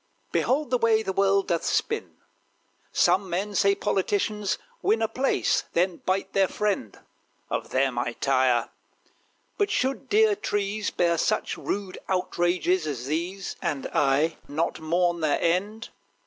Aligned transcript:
Behold 0.31 0.71
the 0.71 0.79
way 0.79 1.03
the 1.03 1.13
world 1.13 1.47
doth 1.49 1.63
spin. 1.63 2.17
Some 2.91 3.29
men 3.29 3.53
say, 3.53 3.75
politicians 3.75 4.57
win 4.81 4.99
A 4.99 5.07
place: 5.07 5.65
then 5.73 5.97
bite 5.97 6.33
their 6.33 6.47
friend! 6.47 6.97
Of 7.51 7.69
them 7.69 7.99
I 7.99 8.13
tire. 8.13 8.69
But 9.59 9.69
should 9.69 10.09
dear 10.09 10.35
trees 10.35 10.89
Bear 10.89 11.19
such 11.19 11.55
rude 11.55 11.99
outrages 12.09 12.87
as 12.87 13.05
these, 13.05 13.57
And 13.61 13.85
I 13.93 14.37
not 14.47 14.79
mourn 14.79 15.19
their 15.19 15.39
end? 15.39 15.89